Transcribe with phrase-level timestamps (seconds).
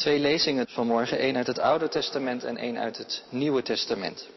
[0.00, 4.28] Twee lezingen vanmorgen, één uit het Oude Testament en één uit het Nieuwe Testament.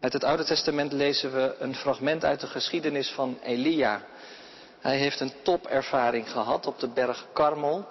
[0.00, 4.06] Uit het Oude Testament lezen we een fragment uit de geschiedenis van Elia.
[4.80, 7.88] Hij heeft een topervaring gehad op de berg Karmel,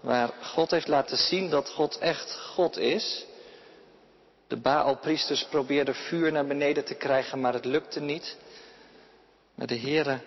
[0.00, 3.26] waar God heeft laten zien dat God echt God is.
[4.46, 8.36] De Baalpriesters probeerden vuur naar beneden te krijgen, maar het lukte niet.
[9.54, 10.20] Maar de Heere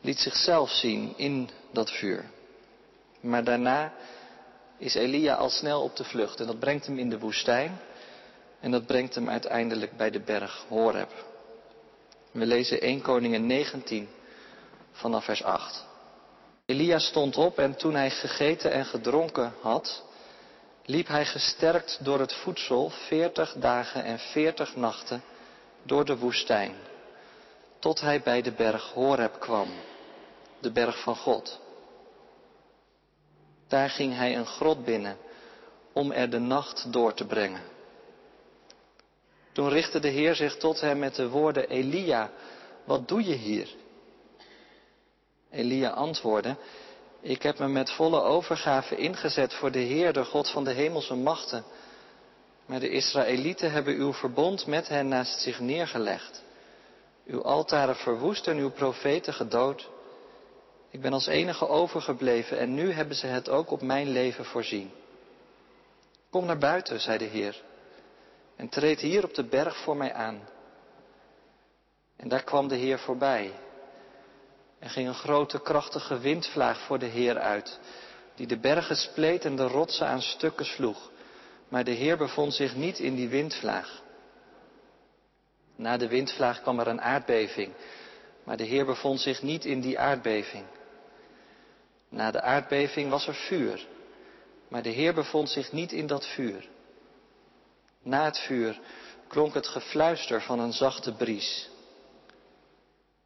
[0.00, 2.24] liet zichzelf zien in dat vuur.
[3.20, 3.92] Maar daarna
[4.78, 7.78] is Elia al snel op de vlucht en dat brengt hem in de woestijn
[8.60, 11.10] en dat brengt hem uiteindelijk bij de berg Horeb.
[12.30, 14.08] We lezen 1 Koningen 19
[14.92, 15.86] vanaf vers 8.
[16.66, 20.02] Elia stond op en toen hij gegeten en gedronken had,
[20.84, 25.22] liep hij gesterkt door het voedsel veertig dagen en veertig nachten
[25.82, 26.74] door de woestijn,
[27.78, 29.68] tot hij bij de berg Horeb kwam,
[30.60, 31.60] de berg van God.
[33.68, 35.16] Daar ging hij een grot binnen
[35.92, 37.62] om er de nacht door te brengen.
[39.52, 42.30] Toen richtte de Heer zich tot hem met de woorden, Elia,
[42.84, 43.68] wat doe je hier?
[45.50, 46.56] Elia antwoordde,
[47.20, 51.14] ik heb me met volle overgave ingezet voor de Heer, de God van de hemelse
[51.14, 51.64] machten.
[52.66, 56.42] Maar de Israëlieten hebben uw verbond met hen naast zich neergelegd.
[57.26, 59.88] Uw altaren verwoest en uw profeten gedood.
[60.90, 64.90] Ik ben als enige overgebleven en nu hebben ze het ook op mijn leven voorzien.
[66.30, 67.62] Kom naar buiten, zei de Heer,
[68.56, 70.48] en treed hier op de berg voor mij aan.
[72.16, 73.52] En daar kwam de Heer voorbij.
[74.78, 77.78] Er ging een grote krachtige windvlaag voor de Heer uit,
[78.34, 81.10] die de bergen spleet en de rotsen aan stukken sloeg.
[81.68, 84.02] Maar de Heer bevond zich niet in die windvlaag.
[85.76, 87.72] Na de windvlaag kwam er een aardbeving,
[88.44, 90.64] maar de Heer bevond zich niet in die aardbeving.
[92.08, 93.86] Na de aardbeving was er vuur,
[94.68, 96.68] maar de Heer bevond zich niet in dat vuur.
[98.02, 98.80] Na het vuur
[99.28, 101.70] klonk het gefluister van een zachte bries.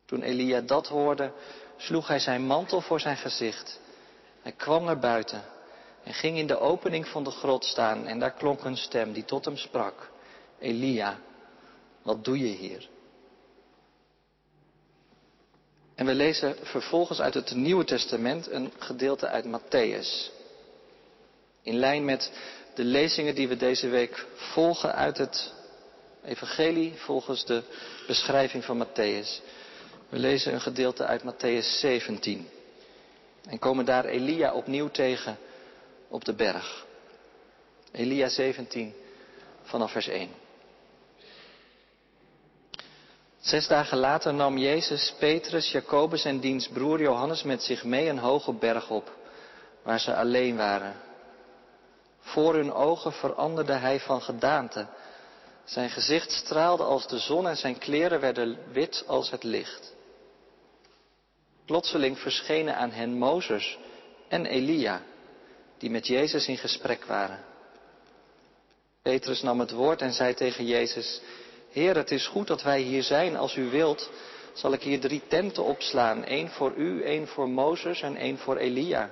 [0.06, 1.32] Toen Elia dat hoorde,
[1.76, 3.80] sloeg hij zijn mantel voor zijn gezicht.
[4.42, 5.42] Hij kwam naar buiten
[6.04, 9.24] en ging in de opening van de grot staan en daar klonk een stem die
[9.24, 10.10] tot hem sprak.
[10.58, 11.18] Elia,
[12.02, 12.88] wat doe je hier?
[16.02, 20.30] En we lezen vervolgens uit het Nieuwe Testament een gedeelte uit Matthäus.
[21.62, 22.32] In lijn met
[22.74, 25.52] de lezingen die we deze week volgen uit het
[26.24, 27.62] Evangelie volgens de
[28.06, 29.42] beschrijving van Matthäus.
[30.08, 32.48] We lezen een gedeelte uit Matthäus 17
[33.48, 35.38] en komen daar Elia opnieuw tegen
[36.08, 36.86] op de berg.
[37.92, 38.94] Elia 17
[39.62, 40.41] vanaf vers 1.
[43.42, 48.18] Zes dagen later nam Jezus Petrus, Jacobus en diens broer Johannes met zich mee een
[48.18, 49.10] hoge berg op,
[49.82, 50.94] waar ze alleen waren.
[52.20, 54.86] Voor hun ogen veranderde hij van gedaante.
[55.64, 59.94] Zijn gezicht straalde als de zon en zijn kleren werden wit als het licht.
[61.66, 63.78] Plotseling verschenen aan hen Mozes
[64.28, 65.02] en Elia,
[65.78, 67.44] die met Jezus in gesprek waren.
[69.02, 71.20] Petrus nam het woord en zei tegen Jezus,
[71.72, 73.36] Heer, het is goed dat wij hier zijn.
[73.36, 74.10] Als u wilt,
[74.52, 76.24] zal ik hier drie tenten opslaan.
[76.24, 79.10] één voor u, één voor Mozes en één voor Elia.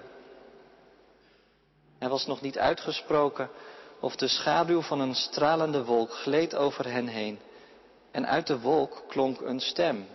[1.99, 3.51] Er was nog niet uitgesproken
[4.01, 7.39] of de schaduw van een stralende wolk gleed over hen heen.
[8.11, 10.07] En uit de wolk klonk een stem.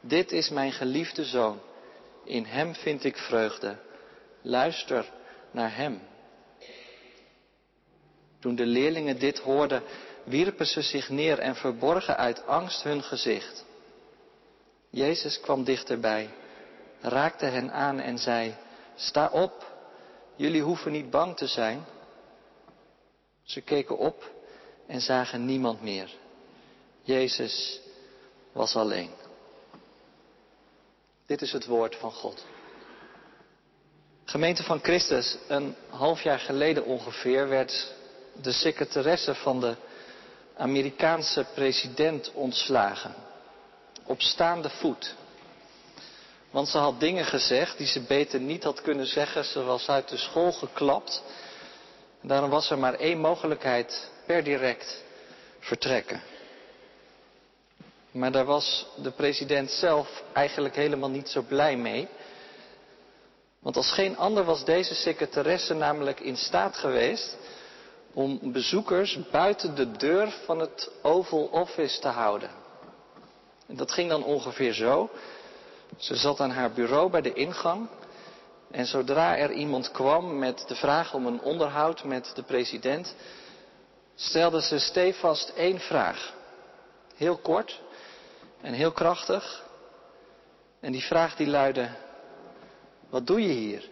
[0.00, 1.60] Dit is mijn geliefde zoon.
[2.24, 3.76] In hem vind ik vreugde.
[4.42, 5.10] Luister
[5.50, 6.00] naar hem.
[8.40, 9.82] Toen de leerlingen dit hoorden,
[10.24, 13.64] wierpen ze zich neer en verborgen uit angst hun gezicht.
[14.90, 16.30] Jezus kwam dichterbij,
[17.00, 18.54] raakte hen aan en zei,
[18.94, 19.72] sta op,
[20.36, 21.84] jullie hoeven niet bang te zijn.
[23.42, 24.30] Ze keken op
[24.86, 26.14] en zagen niemand meer.
[27.02, 27.80] Jezus
[28.52, 29.10] was alleen.
[31.26, 32.44] Dit is het woord van God.
[34.24, 37.94] Gemeente van Christus, een half jaar geleden ongeveer werd
[38.42, 39.76] de secretaresse van de
[40.56, 43.14] Amerikaanse president ontslagen.
[44.06, 45.14] Op staande voet.
[46.50, 49.44] Want ze had dingen gezegd die ze beter niet had kunnen zeggen.
[49.44, 51.22] Ze was uit de school geklapt.
[52.22, 55.02] En daarom was er maar één mogelijkheid per direct
[55.58, 56.22] vertrekken.
[58.10, 62.08] Maar daar was de president zelf eigenlijk helemaal niet zo blij mee.
[63.58, 67.36] Want als geen ander was deze secretaresse namelijk in staat geweest
[68.14, 72.50] om bezoekers buiten de deur van het Oval Office te houden.
[73.66, 75.10] En dat ging dan ongeveer zo.
[75.96, 77.88] Ze zat aan haar bureau bij de ingang
[78.72, 83.14] En zodra er iemand kwam met de vraag om een onderhoud met de president,
[84.14, 86.34] stelden ze stevast één vraag.
[87.16, 87.80] Heel kort
[88.60, 89.64] en heel krachtig.
[90.80, 91.90] En die vraag die luidde,
[93.08, 93.88] wat doe je hier?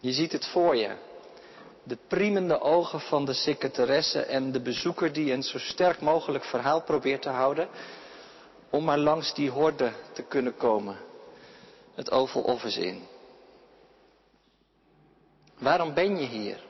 [0.00, 0.96] Je ziet het voor je.
[1.86, 6.82] De priemende ogen van de secretaresse en de bezoeker die een zo sterk mogelijk verhaal
[6.82, 7.68] probeert te houden
[8.70, 10.96] om maar langs die horde te kunnen komen.
[11.94, 13.06] Het Oval Office in.
[15.58, 16.60] Waarom ben je hier?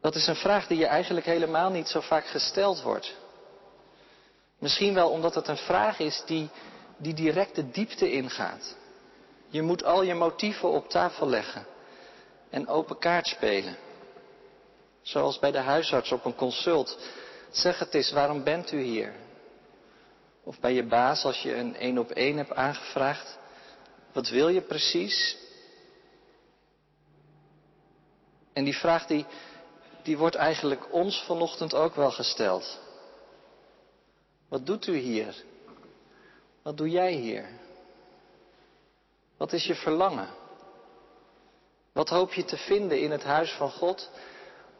[0.00, 3.16] Dat is een vraag die je eigenlijk helemaal niet zo vaak gesteld wordt.
[4.58, 6.48] Misschien wel omdat het een vraag is die,
[6.96, 8.76] die direct de diepte ingaat.
[9.48, 11.66] Je moet al je motieven op tafel leggen
[12.50, 13.76] en open kaart spelen.
[15.02, 16.98] Zoals bij de huisarts op een consult.
[17.50, 19.14] Zeg het eens, waarom bent u hier?
[20.42, 23.38] Of bij je baas als je een één op één hebt aangevraagd.
[24.12, 25.36] Wat wil je precies?
[28.52, 29.26] En die vraag die,
[30.02, 32.78] die wordt eigenlijk ons vanochtend ook wel gesteld.
[34.48, 35.44] Wat doet u hier?
[36.62, 37.48] Wat doe jij hier?
[39.36, 40.28] Wat is je verlangen?
[41.98, 44.10] Wat hoop je te vinden in het huis van God?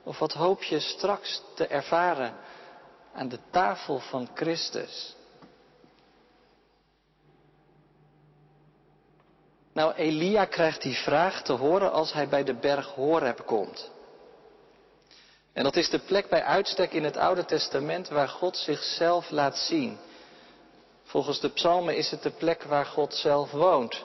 [0.03, 2.35] Of wat hoop je straks te ervaren
[3.15, 5.17] aan de tafel van Christus?
[9.73, 13.91] Nou, Elia krijgt die vraag te horen als hij bij de berg Horeb komt.
[15.53, 19.57] En dat is de plek bij uitstek in het Oude Testament waar God zichzelf laat
[19.57, 19.99] zien.
[21.05, 24.05] Volgens de psalmen is het de plek waar God zelf woont.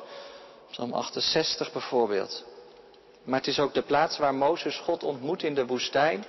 [0.69, 2.51] Psalm 68 bijvoorbeeld.
[3.23, 6.25] Maar het is ook de plaats waar Mozes God ontmoet in de woestijn,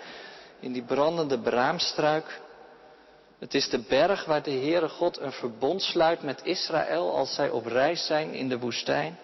[0.61, 2.41] in die brandende braamstruik.
[3.39, 7.51] Het is de berg waar de Heere God een verbond sluit met Israël als zij
[7.51, 9.19] op reis zijn in de woestijn.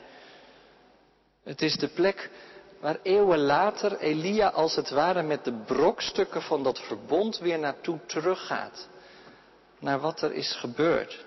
[1.42, 2.30] Het is de plek
[2.80, 7.98] waar eeuwen later Elia als het ware met de brokstukken van dat verbond weer naartoe
[8.06, 8.88] teruggaat.
[9.78, 11.24] Naar wat er is gebeurd.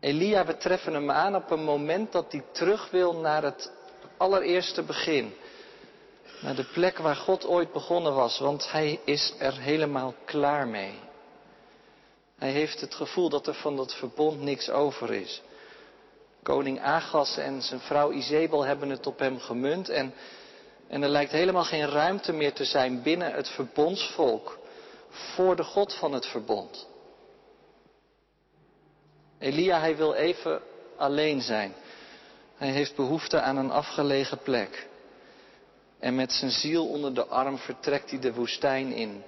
[0.00, 3.72] Elia, we treffen hem aan op een moment dat hij terug wil naar het
[4.20, 5.34] allereerste begin.
[6.40, 10.94] Naar de plek waar God ooit begonnen was, want hij is er helemaal klaar mee.
[12.38, 15.42] Hij heeft het gevoel dat er van dat verbond niks over is.
[16.42, 20.14] Koning Agas en zijn vrouw Izebel hebben het op hem gemunt en,
[20.88, 24.58] en er lijkt helemaal geen ruimte meer te zijn binnen het verbondsvolk
[25.10, 26.86] voor de God van het verbond.
[29.38, 30.62] Elia, hij wil even
[30.96, 31.74] alleen zijn.
[32.60, 34.88] Hij heeft behoefte aan een afgelegen plek.
[35.98, 39.22] En met zijn ziel onder de arm vertrekt hij de woestijn in,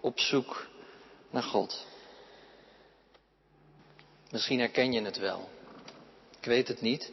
[0.00, 0.66] op zoek
[1.30, 1.86] naar God.
[4.30, 5.48] Misschien herken je het wel.
[6.40, 7.12] Ik weet het niet.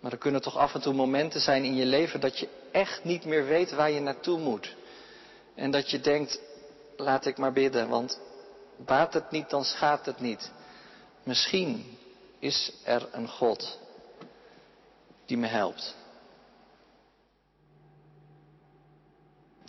[0.00, 3.04] Maar er kunnen toch af en toe momenten zijn in je leven dat je echt
[3.04, 4.76] niet meer weet waar je naartoe moet.
[5.54, 6.40] En dat je denkt,
[6.96, 8.20] laat ik maar bidden, want
[8.76, 10.50] baat het niet, dan schaadt het niet.
[11.22, 11.98] Misschien
[12.38, 13.80] is er een God
[15.32, 15.94] die me helpt.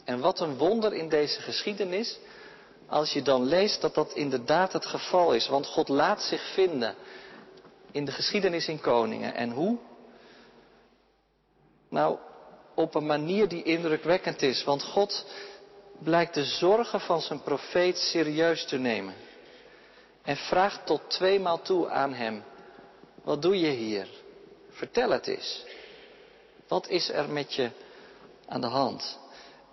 [0.04, 2.20] En wat een wonder in deze geschiedenis,
[2.88, 5.48] als je dan leest dat dat inderdaad het geval is.
[5.48, 6.96] Want God laat zich vinden
[7.92, 9.34] in de geschiedenis in Koningen.
[9.34, 9.78] En hoe?
[11.90, 12.18] Nou,
[12.76, 14.64] op een manier die indrukwekkend is.
[14.64, 15.26] Want God
[16.00, 19.14] blijkt de zorgen van zijn profeet serieus te nemen.
[20.22, 22.44] En vraagt tot tweemaal toe aan hem.
[23.24, 24.23] Wat doe je hier?
[24.74, 25.64] Vertel het eens.
[26.68, 27.70] Wat is er met je
[28.48, 29.20] aan de hand?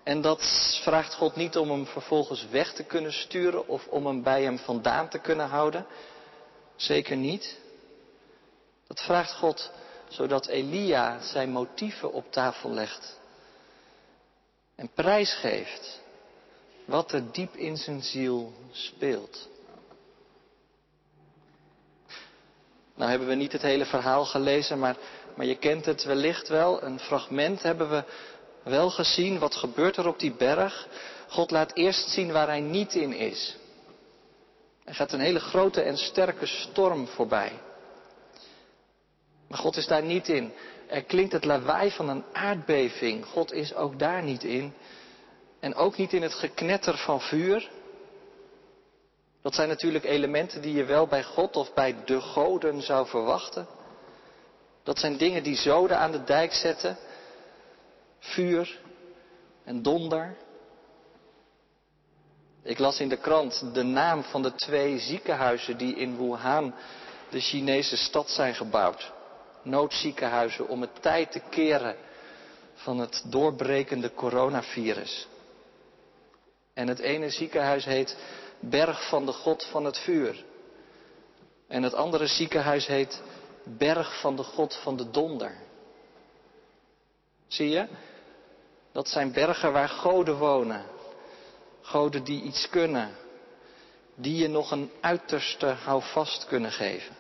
[0.03, 0.43] En dat
[0.83, 4.59] vraagt God niet om hem vervolgens weg te kunnen sturen of om hem bij hem
[4.59, 5.87] vandaan te kunnen houden.
[6.77, 7.59] Zeker niet.
[8.87, 9.71] Dat vraagt God
[10.09, 13.19] zodat Elia zijn motieven op tafel legt.
[14.75, 16.01] En prijsgeeft
[16.85, 19.49] wat er diep in zijn ziel speelt.
[23.01, 24.97] Nou hebben we niet het hele verhaal gelezen, maar,
[25.37, 26.83] maar je kent het wellicht wel.
[26.83, 28.05] Een fragment hebben we
[28.63, 29.39] wel gezien.
[29.39, 30.89] Wat gebeurt er op die berg?
[31.29, 33.57] God laat eerst zien waar hij niet in is.
[34.85, 37.53] Er gaat een hele grote en sterke storm voorbij.
[39.49, 40.53] Maar God is daar niet in.
[40.89, 43.27] Er klinkt het lawaai van een aardbeving.
[43.27, 44.75] God is ook daar niet in.
[45.61, 47.71] En ook niet in het geknetter van vuur.
[49.43, 53.67] Dat zijn natuurlijk elementen die je wel bij God of bij de goden zou verwachten.
[54.83, 56.97] Dat zijn dingen die zoden aan de dijk zetten.
[58.19, 58.79] Vuur
[59.65, 60.37] en donder.
[62.63, 66.75] Ik las in de krant de naam van de twee ziekenhuizen die in Wuhan
[67.31, 69.13] de Chinese stad zijn gebouwd.
[69.63, 71.97] Noodziekenhuizen om het tijd te keren
[72.75, 75.29] van het doorbrekende coronavirus.
[76.75, 78.17] En het ene ziekenhuis heet
[78.61, 80.45] Berg van de God van het Vuur.
[81.69, 83.23] En het andere ziekenhuis heet
[83.65, 85.57] Berg van de God van de Donder.
[87.49, 87.87] Zie je?
[88.93, 90.85] Dat zijn bergen waar goden wonen.
[91.81, 93.11] Goden die iets kunnen.
[94.15, 97.17] Die je nog een uiterste houvast kunnen geven.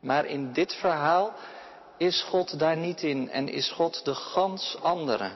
[0.00, 1.34] Maar in dit verhaal
[1.96, 5.30] is God daar niet in en is God de gans andere.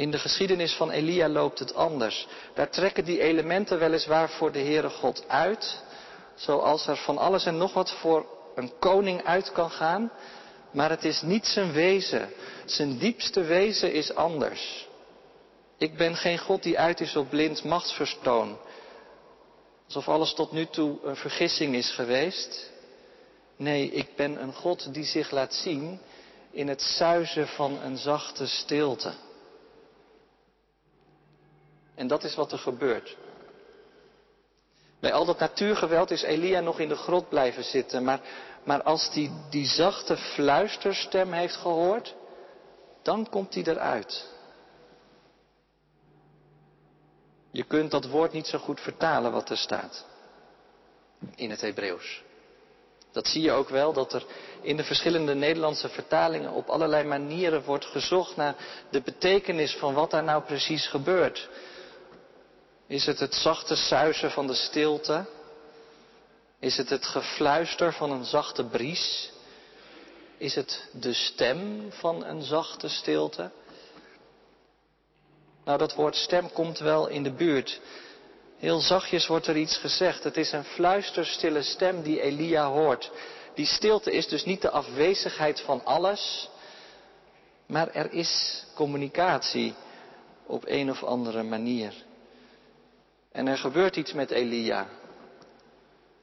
[0.00, 2.26] In de geschiedenis van Elia loopt het anders.
[2.54, 5.82] Daar trekken die elementen weliswaar voor de Heere God uit,
[6.34, 10.12] zoals er van alles en nog wat voor een koning uit kan gaan,
[10.72, 12.30] maar het is niet zijn wezen.
[12.64, 14.88] Zijn diepste wezen is anders.
[15.78, 18.58] Ik ben geen God die uit is op blind machtsverstoon.
[19.86, 22.70] Alsof alles tot nu toe een vergissing is geweest.
[23.56, 26.00] Nee, ik ben een God die zich laat zien
[26.50, 29.12] in het suizen van een zachte stilte.
[32.00, 33.16] En dat is wat er gebeurt.
[35.00, 38.04] Bij al dat natuurgeweld is Elia nog in de grot blijven zitten.
[38.04, 38.20] Maar,
[38.64, 42.14] maar als hij die, die zachte fluisterstem heeft gehoord,
[43.02, 44.28] dan komt hij eruit.
[47.50, 50.06] Je kunt dat woord niet zo goed vertalen wat er staat
[51.34, 52.22] in het Hebreeuws.
[53.12, 54.24] Dat zie je ook wel, dat er
[54.60, 58.54] in de verschillende Nederlandse vertalingen op allerlei manieren wordt gezocht naar
[58.90, 61.48] de betekenis van wat daar nou precies gebeurt.
[62.90, 65.24] Is het het zachte suizen van de stilte?
[66.58, 69.32] Is het het gefluister van een zachte bries?
[70.38, 73.50] Is het de stem van een zachte stilte?
[75.64, 77.80] Nou, dat woord stem komt wel in de buurt.
[78.58, 80.24] Heel zachtjes wordt er iets gezegd.
[80.24, 83.10] Het is een fluisterstille stem die Elia hoort.
[83.54, 86.48] Die stilte is dus niet de afwezigheid van alles,
[87.66, 89.74] maar er is communicatie
[90.46, 92.08] op een of andere manier.
[93.32, 94.88] En er gebeurt iets met Elia.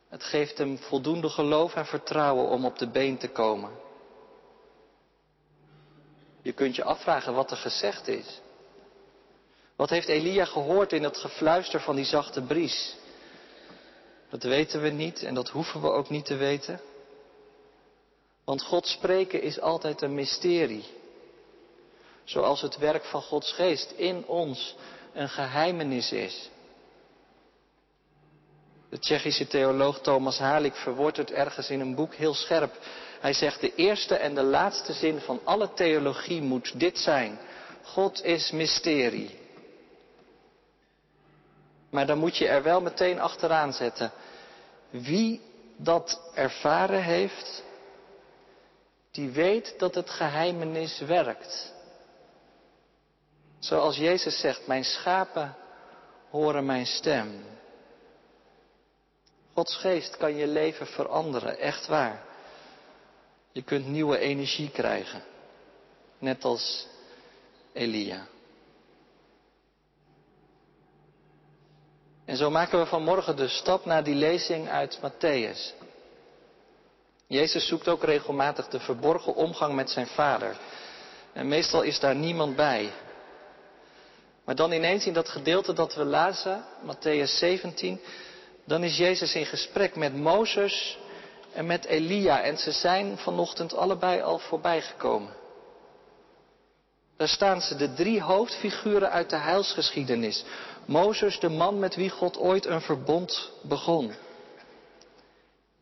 [0.09, 3.71] Het geeft hem voldoende geloof en vertrouwen om op de been te komen.
[6.41, 8.41] Je kunt je afvragen wat er gezegd is.
[9.75, 12.95] Wat heeft Elia gehoord in het gefluister van die zachte bries?
[14.29, 16.79] Dat weten we niet en dat hoeven we ook niet te weten.
[18.43, 20.85] Want God spreken is altijd een mysterie.
[22.23, 24.75] Zoals het werk van Gods geest in ons
[25.13, 26.49] een geheimenis is.
[28.89, 32.77] De Tsjechische theoloog Thomas Halik verwoordt het ergens in een boek heel scherp.
[33.19, 37.39] Hij zegt de eerste en de laatste zin van alle theologie moet dit zijn.
[37.83, 39.39] God is mysterie.
[41.89, 44.11] Maar dan moet je er wel meteen achteraan zetten.
[44.89, 45.41] Wie
[45.77, 47.63] dat ervaren heeft,
[49.11, 51.73] die weet dat het geheimenis werkt.
[53.59, 55.55] Zoals Jezus zegt, mijn schapen
[56.29, 57.43] horen mijn stem.
[59.57, 62.23] Gods geest kan je leven veranderen, echt waar.
[63.51, 65.23] Je kunt nieuwe energie krijgen,
[66.19, 66.87] net als
[67.73, 68.27] Elia.
[72.25, 75.73] En zo maken we vanmorgen de stap naar die lezing uit Matthäus.
[77.27, 80.57] Jezus zoekt ook regelmatig de verborgen omgang met zijn vader.
[81.33, 82.91] En meestal is daar niemand bij.
[84.45, 87.99] Maar dan ineens in dat gedeelte dat we lazen, Matthäus 17,
[88.67, 90.97] dan is Jezus in gesprek met Mozes
[91.53, 92.41] en met Elia.
[92.41, 95.33] En ze zijn vanochtend allebei al voorbijgekomen.
[97.17, 100.45] Daar staan ze, de drie hoofdfiguren uit de heilsgeschiedenis.
[100.85, 104.11] Mozes, de man met wie God ooit een verbond begon.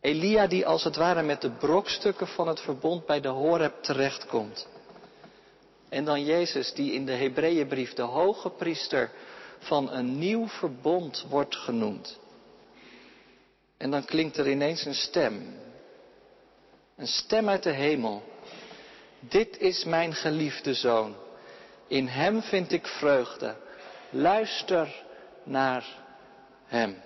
[0.02, 4.68] Elia die als het ware met de brokstukken van het verbond bij de Horeb terechtkomt.
[5.90, 9.12] En dan Jezus die in de Hebreeënbrief de hoge priester
[9.60, 12.20] van een nieuw verbond wordt genoemd.
[13.78, 15.60] En dan klinkt er ineens een stem.
[16.96, 18.24] Een stem uit de hemel.
[19.20, 21.16] Dit is mijn geliefde zoon.
[21.88, 23.56] In hem vind ik vreugde.
[24.10, 25.04] Luister
[25.44, 25.86] naar
[26.66, 27.02] hem.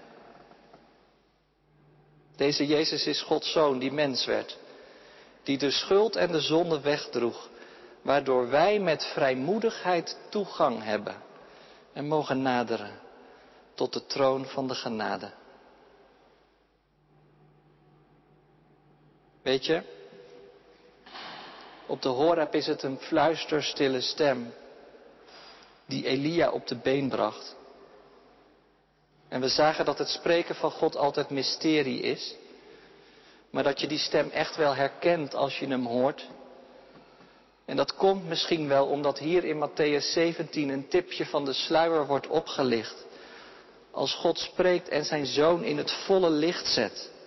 [2.36, 4.58] Deze Jezus is Gods zoon die mens werd.
[5.44, 7.50] Die de schuld en de zonde wegdroeg.
[8.02, 11.16] Waardoor wij met vrijmoedigheid toegang hebben.
[11.94, 13.00] En mogen naderen
[13.74, 15.32] tot de troon van de genade.
[19.50, 19.82] Weet je,
[21.88, 24.54] op de Horeb is het een fluisterstille stem
[25.86, 27.56] die Elia op de been bracht.
[29.28, 32.36] En we zagen dat het spreken van God altijd mysterie is.
[33.50, 36.28] Maar dat je die stem echt wel herkent als je hem hoort.
[37.66, 42.08] En dat komt misschien wel omdat hier in Matthäus 17 een tipje van de sluier
[42.08, 43.06] wordt opgelicht.
[43.92, 47.18] Als God spreekt en zijn zoon in het volle licht zet.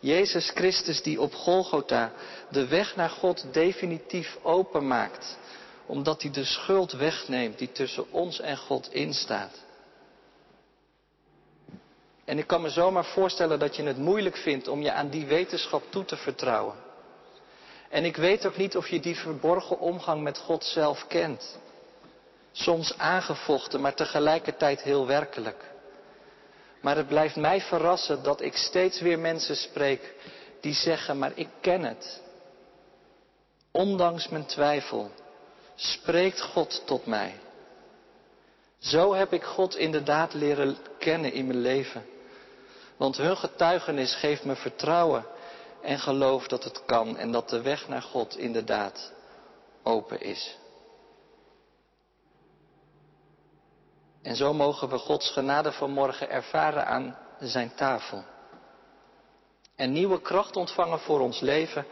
[0.00, 2.12] Jezus Christus die op Golgotha
[2.48, 5.38] de weg naar God definitief openmaakt.
[5.86, 9.58] Omdat hij de schuld wegneemt die tussen ons en God instaat.
[12.24, 15.26] En ik kan me zomaar voorstellen dat je het moeilijk vindt om je aan die
[15.26, 16.74] wetenschap toe te vertrouwen.
[17.88, 21.58] En ik weet ook niet of je die verborgen omgang met God zelf kent.
[22.52, 25.69] Soms aangevochten, maar tegelijkertijd heel werkelijk.
[26.80, 30.14] Maar het blijft mij verrassen dat ik steeds weer mensen spreek
[30.60, 32.20] die zeggen, maar ik ken het.
[33.70, 35.10] Ondanks mijn twijfel
[35.74, 37.34] spreekt God tot mij.
[38.78, 42.04] Zo heb ik God inderdaad leren kennen in mijn leven.
[42.96, 45.26] Want hun getuigenis geeft me vertrouwen
[45.82, 49.12] en geloof dat het kan en dat de weg naar God inderdaad
[49.82, 50.56] open is.
[54.22, 58.24] En zo mogen we Gods genade vanmorgen ervaren aan zijn tafel.
[59.76, 61.86] En nieuwe kracht ontvangen voor ons leven.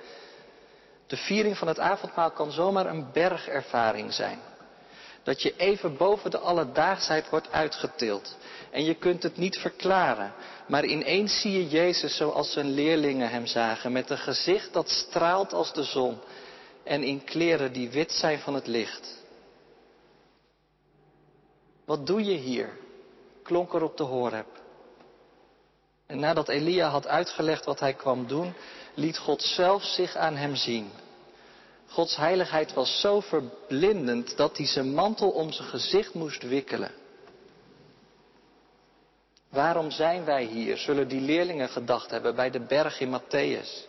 [1.07, 4.39] De viering van het avondmaal kan zomaar een bergervaring zijn.
[5.23, 8.37] Dat je even boven de alledaagsheid wordt uitgetild.
[8.71, 10.33] En je kunt het niet verklaren.
[10.67, 13.93] Maar ineens zie je Jezus zoals zijn leerlingen hem zagen.
[13.93, 16.19] Met een gezicht dat straalt als de zon.
[16.85, 19.17] En in kleren die wit zijn van het licht.
[21.89, 22.69] Wat doe je hier?
[23.43, 24.47] klonk er op de Horeb.
[26.07, 28.55] En nadat Elia had uitgelegd wat hij kwam doen,
[28.95, 30.91] liet God zelf zich aan hem zien.
[31.87, 36.91] Gods heiligheid was zo verblindend dat hij zijn mantel om zijn gezicht moest wikkelen.
[39.51, 43.89] Waarom zijn wij hier, zullen die leerlingen gedacht hebben bij de berg in Matthäus.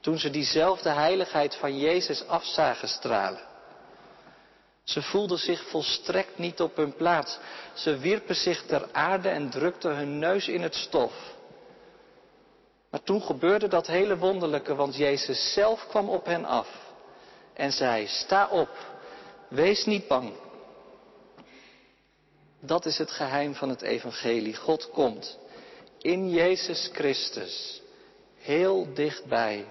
[0.00, 3.50] Toen ze diezelfde heiligheid van Jezus afzagen stralen.
[4.84, 7.38] Ze voelden zich volstrekt niet op hun plaats.
[7.74, 11.12] Ze wierpen zich ter aarde en drukten hun neus in het stof.
[12.90, 16.68] Maar toen gebeurde dat hele wonderlijke, want Jezus zelf kwam op hen af
[17.54, 18.68] en zei, sta op,
[19.48, 20.32] wees niet bang.
[22.60, 24.56] Dat is het geheim van het evangelie.
[24.56, 25.38] God komt
[25.98, 27.82] in Jezus Christus
[28.36, 29.66] heel dichtbij.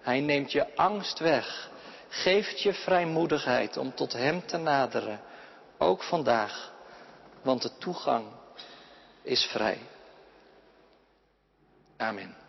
[0.00, 1.69] Hij neemt je angst weg,
[2.10, 5.20] geeft je vrijmoedigheid om tot Hem te naderen,
[5.78, 6.72] ook vandaag,
[7.42, 8.26] want de toegang
[9.22, 9.78] is vrij.
[11.96, 12.39] Amen.